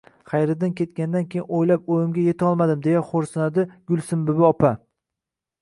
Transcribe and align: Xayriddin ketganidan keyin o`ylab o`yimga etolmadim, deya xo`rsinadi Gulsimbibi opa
Xayriddin 0.29 0.71
ketganidan 0.79 1.27
keyin 1.35 1.51
o`ylab 1.57 1.91
o`yimga 1.97 2.23
etolmadim, 2.33 2.81
deya 2.89 3.05
xo`rsinadi 3.13 3.67
Gulsimbibi 3.93 4.49
opa 4.53 4.77